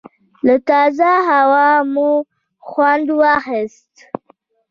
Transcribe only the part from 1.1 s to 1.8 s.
هوا